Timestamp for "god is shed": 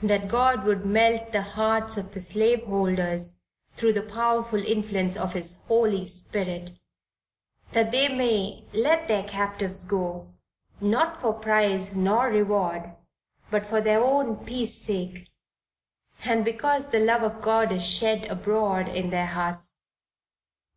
17.42-18.24